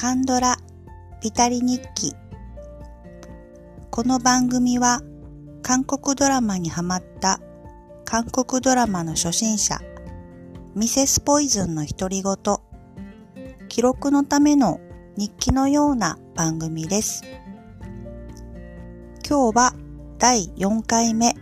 [0.00, 0.56] カンドラ
[1.20, 2.14] ビタリ日記
[3.90, 5.02] この番組は
[5.60, 7.40] 韓国ドラマにハマった
[8.04, 9.80] 韓国ドラマの初心者
[10.76, 12.36] ミセスポイズンの独り言
[13.68, 14.78] 記録のための
[15.16, 17.24] 日記のような番組です
[19.28, 19.74] 今日は
[20.20, 21.34] 第4回目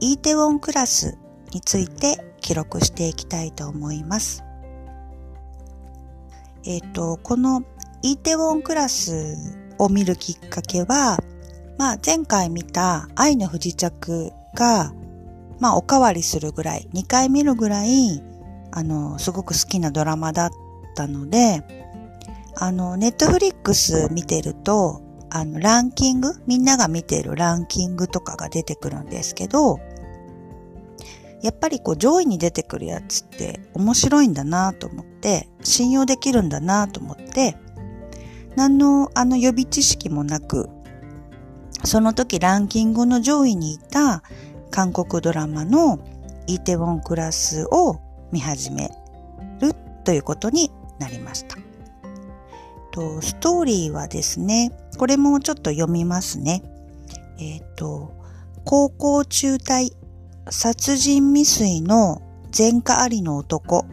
[0.00, 1.18] イーテウォンクラス
[1.52, 4.45] について記録していきたいと思います。
[6.66, 7.62] えっ、ー、と、この
[8.02, 9.36] イーテウォンクラス
[9.78, 11.18] を見るきっかけは、
[11.78, 14.92] まあ前回見た愛の不時着が、
[15.60, 18.22] まあおかわりするぐらい、2回見るぐらい、
[18.72, 20.50] あの、すごく好きなドラマだっ
[20.96, 21.62] たので、
[22.56, 29.78] あの、ネットフリックス見てると、あの、ランキングみんなが見てるランキングとかが出てくるんですけど、
[31.46, 37.56] やっぱりこう上位に出てくるやつって面白いんだなと思って、信用できるんだなと思って、
[38.56, 40.68] 何のあの予備知識もなく、
[41.84, 44.24] その時ランキングの上位にいた
[44.72, 46.00] 韓国ドラマの
[46.48, 48.00] イテウォンクラスを
[48.32, 48.90] 見始め
[49.60, 51.56] るということになりました。
[52.90, 56.64] とストーリーはですね、これもちょっと読みますね。
[57.38, 58.16] えっ、ー、と、
[58.64, 59.92] 高校中退
[60.48, 62.22] 殺人未遂の
[62.56, 63.84] 前科ありの男、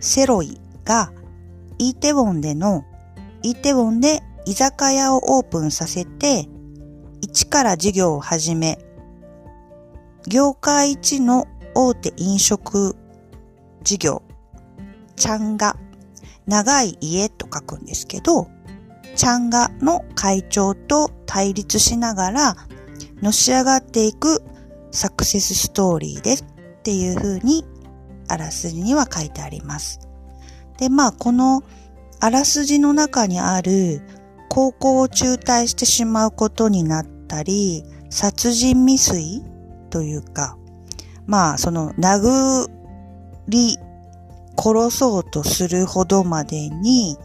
[0.00, 1.12] セロイが
[1.78, 2.84] イーテウォンでの、
[3.44, 6.48] イーテウォンで居酒屋をオープンさせて、
[7.20, 8.78] 一から事業を始め、
[10.26, 12.96] 業界一の大手飲食
[13.84, 14.22] 事業、
[15.14, 15.76] チャンガ、
[16.48, 18.48] 長い家と書くんですけど、
[19.14, 22.56] チャンガの会長と対立しながら、
[23.22, 24.42] のし上がっていく
[24.96, 27.64] サクセスストーリーですっていう風に
[28.28, 30.00] あらすじには書いてあります。
[30.78, 31.62] で、まあこの
[32.20, 34.00] あらすじの中にある
[34.48, 39.42] 高校を中退してしまうことになったり、殺人未遂
[39.90, 40.56] というか、
[41.26, 42.68] まあその殴
[43.48, 43.78] り
[44.58, 47.18] 殺そうとするほどまでに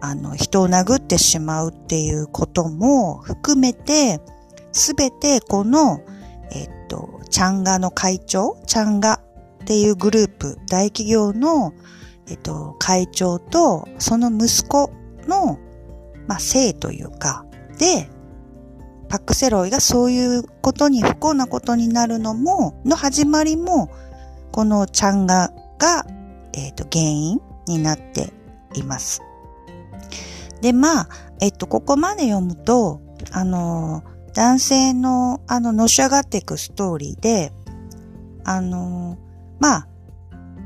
[0.00, 4.20] あの人を殴ってしまうっていうことも含めて
[4.72, 6.00] すべてこの
[6.50, 11.72] えっと、チャンガの会長、チャンガっていうグループ、大企業の、
[12.28, 14.90] えっと、会長と、その息子
[15.26, 15.58] の、
[16.26, 17.44] まあ、姓というか、
[17.78, 18.08] で、
[19.08, 23.90] パックセロイがそういうことに不幸なことになるのも、の始まりも、
[24.52, 26.06] このチャンガが、
[26.52, 28.32] えっ、と、原因になって
[28.74, 29.22] います。
[30.60, 31.08] で、まあ、
[31.40, 33.00] えっと、ここまで読むと、
[33.32, 34.02] あの
[34.34, 37.52] 男性の、あの、のし上がっていくストーリーで、
[38.44, 39.18] あの、
[39.58, 39.88] まあ、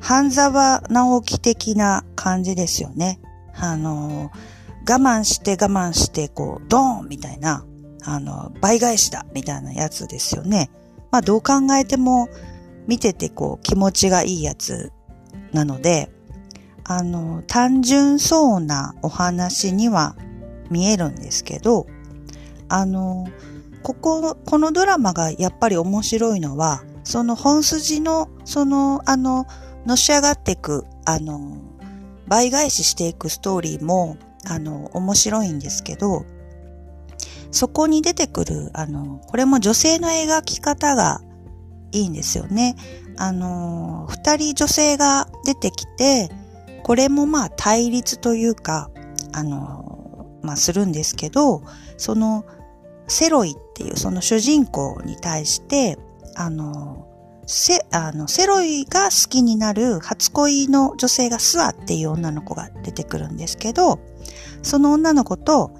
[0.00, 3.20] 半沢直樹的な感じですよね。
[3.54, 4.30] あの、
[4.88, 7.64] 我慢して我慢して、こう、ドーンみたいな、
[8.04, 10.70] あの、倍返しだみたいなやつですよね。
[11.10, 12.28] まあ、どう考えても、
[12.86, 14.92] 見ててこう、気持ちがいいやつ
[15.52, 16.10] なので、
[16.84, 20.16] あの、単純そうなお話には
[20.70, 21.86] 見えるんですけど、
[22.68, 23.26] あの、
[23.82, 29.46] ここ、このドラマがやっぱり面白いのは、その本筋の、その、あの、
[29.86, 31.56] のし上がっていく、あの、
[32.26, 36.24] 倍返ししていくストーリーも、あの、面白いんですけど、
[37.50, 41.22] そこに出てくる、あの、これも女性の描き方が
[41.92, 42.76] いいんですよね。
[43.16, 46.30] あの、二人女性が出てきて、
[46.82, 48.90] これもまあ対立というか、
[49.32, 51.62] あの、まあするんですけど、
[51.96, 52.44] その、
[53.08, 55.98] セロイっていうその主人公に対して、
[56.36, 57.06] あの、
[57.46, 63.98] セ、あの、セロイが好きになる初恋の女性がスアっていう女の子が出てくるんですけど、
[64.62, 65.72] その女の子と、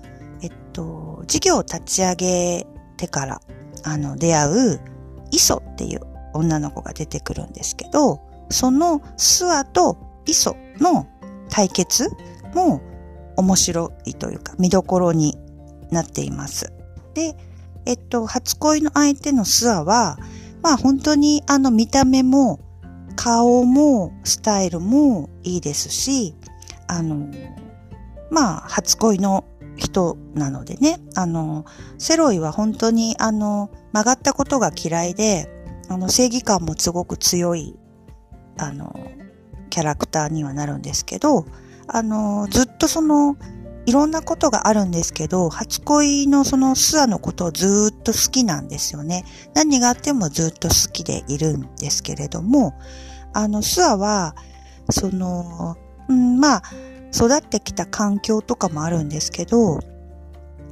[0.43, 2.67] えっと、事業を立ち上げ
[2.97, 3.41] てから、
[3.85, 4.81] あの、出会う、
[5.31, 6.01] イソっていう
[6.33, 11.07] 女の子が出てくるんですけど、そのスアとイソの
[11.51, 12.09] 対決
[12.55, 12.81] も
[13.37, 15.37] 面白いというか見どころに
[15.91, 16.73] なっています。
[17.19, 17.37] で、
[17.85, 20.19] えっと、初恋の相手のスアは、
[20.63, 22.61] まあ本当にあの見た目も
[23.17, 26.37] 顔もスタイルもいいですし、
[26.87, 27.29] あの、
[28.31, 29.45] まあ初恋の
[29.77, 31.65] 人なのでね、あの、
[31.99, 35.49] セロイは本当にあの曲がったことが嫌いで、
[35.89, 37.75] あの正義感もすごく強い、
[38.59, 38.95] あの、
[39.71, 41.47] キャラクターにはなるんですけど、
[41.89, 43.37] あの、ずっとその
[43.89, 49.25] いろんなことがあるんですけど、初恋のそのスアのことをずっと好きなんですよね。
[49.55, 52.75] 何があってもずっと好きでいるんですけれども、
[53.33, 54.37] あの、スアは、
[54.91, 56.63] その、うん、まあ、
[57.15, 59.81] 育ってきた環境とかもあるんですけど、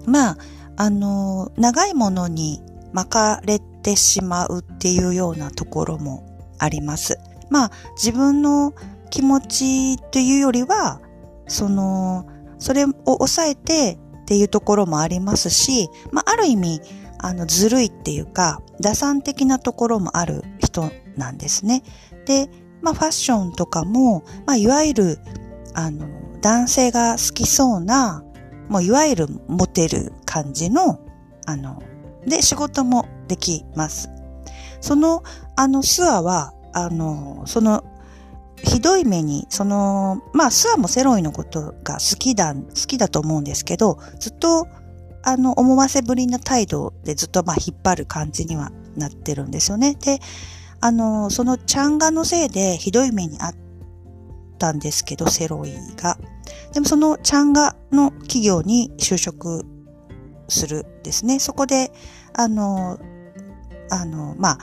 [0.04, 0.38] まあ、
[0.76, 2.60] あの、長いものに
[2.92, 6.22] 巻かれてしまうっていうようなところも
[6.58, 7.18] あります。
[7.48, 8.74] まあ、自分の
[9.08, 11.00] 気持ちというよりは、
[11.48, 12.26] その、
[12.58, 16.80] それを抑えてっていうところもありますし、まあ、ある意味、
[17.18, 21.82] あの、ずるいっていうか、打算的なところもある人なんですね。
[22.26, 22.48] で、
[22.82, 25.18] まあ、ファッションとかも、まあ、いわゆる、
[25.74, 26.06] あの、
[26.40, 28.22] 男性が好きそうな、
[28.68, 31.00] もういわゆるモテる感じの、
[31.46, 31.82] あの、
[32.26, 34.10] で、仕事もできます。
[34.80, 35.22] その、
[35.56, 37.84] あの、スアは、あの、その、
[38.62, 44.66] ひどい目に、その、まあ、スアもセロイのことが好きだ、好きだと思うんですけど、ずっと、
[45.22, 49.94] あの、思わせぶりな態度でずっと、まあ、引っ張る感じにはなってるんですよね。
[49.94, 50.20] で、
[50.80, 53.54] あの、そのチャンガのせいでひどい目にあっ
[54.58, 56.18] たんですけど、セロイが。
[56.72, 59.64] でもそのチャンガの企業に就職
[60.48, 61.38] するですね。
[61.38, 61.92] そこで、
[62.34, 62.98] あの、
[63.90, 64.58] あの、まあ、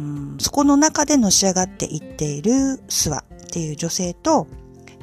[0.00, 4.46] うん、そこの中でのし上がっていっているスワっていう女性と、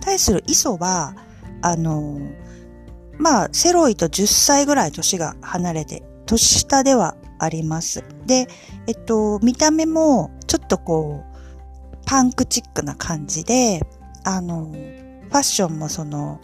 [0.02, 1.16] 対するイソは、
[1.62, 2.20] あの、
[3.20, 8.04] まあ、セロイと10歳ぐらい年が離れて、年下ではあります。
[8.26, 8.48] で、
[8.88, 13.86] えっと、見た目もちょっとこう、パンクチックな感じで、
[14.24, 16.40] あの、ファッションもその、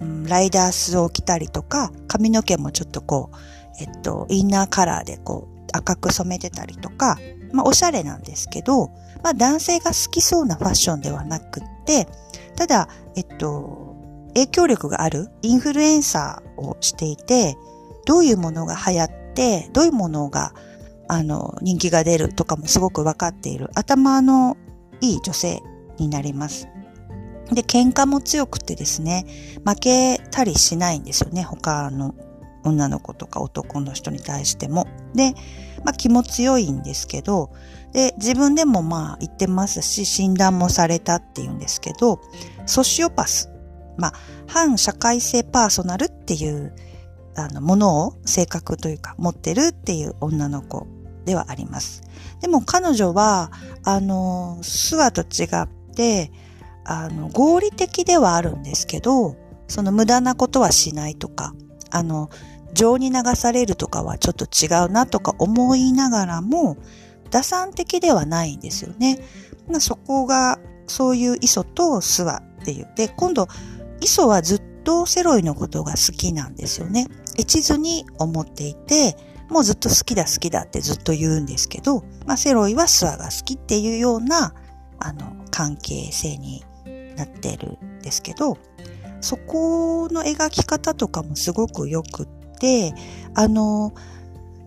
[0.00, 3.36] うん、ライダースを着たりとか、髪の毛もちょっとこう、
[3.80, 7.18] えっと、インナーカラーでこう、赤く染めてたりとか、
[7.52, 8.88] まあ、おしゃれなんですけど、
[9.22, 12.08] まあ、男性が好きそうなファッションではなくって、
[12.56, 13.96] ただ、えっと、
[14.34, 17.56] 影響力があるインフルエンサーをしていて、
[18.04, 20.54] どういうものが流行って、どういうものが、
[21.08, 24.56] あの、人気が出るとかもすごくわかっている頭の
[25.00, 25.62] いい女性
[25.98, 26.68] になります。
[27.52, 29.24] で、喧嘩も強くてですね、
[29.64, 32.14] 負けたりしないんですよね、他の
[32.64, 34.86] 女の子とか男の人に対しても。
[35.14, 35.34] で、
[35.86, 37.52] まあ気も強いんですけど、
[37.92, 42.20] で、自分でもまあ言ってますし、診断もされたっていうんですけど、
[42.66, 43.48] ソシオパス。
[43.96, 44.12] まあ、
[44.48, 46.74] 反社会性パーソナルっていう、
[47.36, 50.88] あの、ものを、性格というか、持ってるっていう女の子
[51.24, 52.02] ではあります。
[52.40, 53.52] でも彼女は、
[53.84, 56.32] あの、スワと違って、
[56.84, 59.36] あの、合理的ではあるんですけど、
[59.68, 61.54] その無駄なことはしないとか、
[61.90, 62.28] あの、
[62.72, 66.76] 情に流されるとかはちょっと違うなとか思いながらも、
[67.30, 69.18] 打算的ではないんですよね。
[69.80, 72.88] そこが、そういう磯とスワっていう。
[72.96, 73.48] で、今度、
[74.00, 77.08] 磯はずっとセロイのことが好きなんですよね。
[77.36, 79.16] 一途に思っていて、
[79.48, 84.54] もうずっと好きだ好きだってずっと言うんですけど、まあ、セロイはスワが好きっていうような、
[84.98, 86.64] あの、関係性に
[87.16, 88.58] なってるんですけど、
[89.20, 92.28] そこの描き方とかもすごく良くっ、
[92.60, 92.94] で
[93.34, 93.92] あの、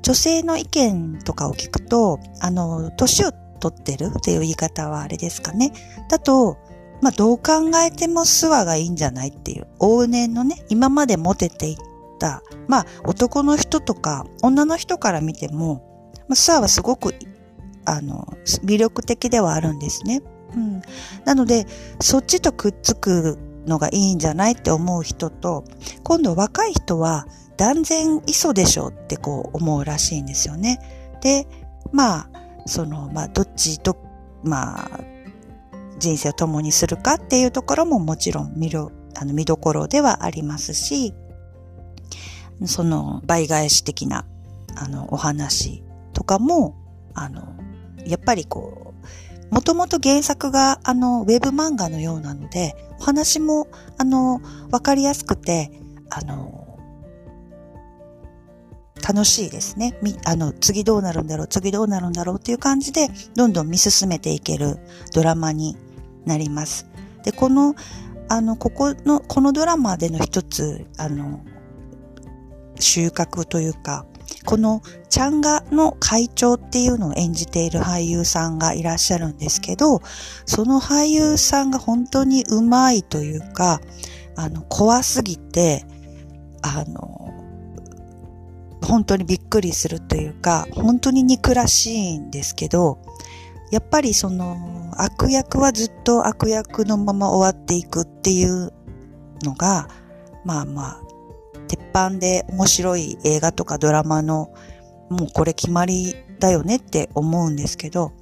[0.01, 5.73] 女性の意見とかを聞くと、あの、年を取ってるっていう言い方はあれですかね。
[6.09, 6.57] だと、
[7.01, 11.77] まあ、どう考えてもスワがいいんじゃないっていう、往年のね、今までモテていっ
[12.19, 17.15] た、まあ、男の人とか、女の人から見ても、まあ、スワはすごく、
[17.85, 18.27] あの、
[18.63, 20.21] 魅力的ではあるんですね。
[20.55, 20.81] うん。
[21.25, 21.65] なので、
[21.99, 25.63] そっちとくっつくのがいいんじゃないって思う人と、
[26.03, 27.27] 今度若い人は
[27.59, 30.79] 断然磯でしょってこう思うらしいんですよね。
[31.19, 31.45] で、
[31.91, 32.29] まあ、
[32.65, 33.97] その、まあ、どっちと、
[34.43, 35.01] まあ、
[35.99, 38.87] 人生を共にするかっていうところももちろん見る、
[39.17, 41.13] あの見どころではありますし、
[42.63, 44.25] その倍返し的な、
[44.77, 46.77] あの、お話とかも、
[47.13, 47.43] あの、
[48.05, 48.93] やっぱりこ
[49.51, 54.39] う、もともと原作があの、ウェブ漫画のようなので、お話もあの、
[54.71, 55.71] わかりやすくて、
[56.09, 56.58] あの、
[59.07, 59.97] 楽しいですね。
[60.01, 64.77] みあの、次どうなるんだろう、次どうなるんだろうっていう感じで、どんどん見進めていける
[65.13, 65.77] ドラマに
[66.25, 66.87] なります。
[67.23, 67.75] で、この、
[68.27, 71.41] あの、ここの、このドラマでの一つ、あの、
[72.79, 74.05] 収穫というか、
[74.45, 80.01] このチャンガの会長っていうのを演じている俳優さんがいらっしゃるんですけど、
[80.45, 83.81] その俳優さんが本当にうまいというか、
[84.35, 85.85] あの、怖すぎて、
[86.61, 87.38] あの、
[88.89, 92.97] 本当にびっくりするというか、本当に憎らしいんですけど、
[93.71, 98.73] やっぱりその悪役はずっと悪役のまま終わっていくっていう
[99.43, 99.87] のが、
[100.43, 101.01] まあまあ、
[101.67, 104.51] 鉄板で面白い映画とかドラマの
[105.11, 108.13] もうこれ決まりだよねって思うんですけど、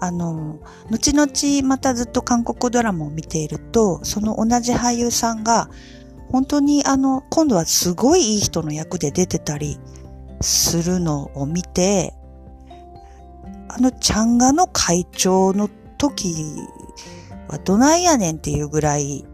[0.00, 5.68] あの、後々またずっと韓国ドラマを見ていると、その同じ俳優さんが、
[6.30, 9.80] 本当にあの、今度はすごいいい人の役で出てたり
[10.42, 12.14] するのを見て、
[13.68, 15.68] あの、チャンガの会長の
[15.98, 16.34] 時
[17.48, 19.24] はどないやねんっていうぐらい、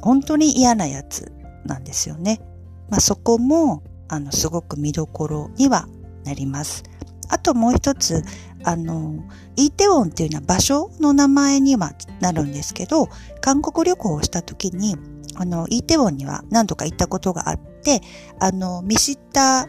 [0.00, 1.32] 本当に嫌なやつ
[1.64, 2.40] なんですよね。
[2.88, 5.88] まあ、そこも、あの、すごく見どころには
[6.24, 6.82] なります。
[7.28, 8.22] あともう一つ、
[8.64, 9.16] あの、
[9.56, 13.08] イーテウォンっていうのは場所の名前にはなるんですけど、
[13.40, 14.96] 韓国旅行をした時に、
[15.34, 18.00] あの、イーテウォンには何度か行ったことがあって、
[18.40, 19.66] あの、見知った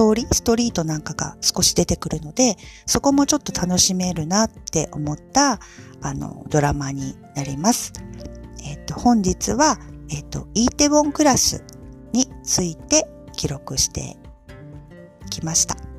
[0.00, 5.60] 通り、ストリートなんかが少し出てくるので、そこもちょっと楽しめるなって思った、
[6.00, 7.92] あの、ドラマになります。
[8.64, 9.78] えっ、と、本日は、
[10.10, 11.62] えっ、と、イーテウォンクラス
[12.12, 14.16] について記録して
[15.28, 15.89] きました。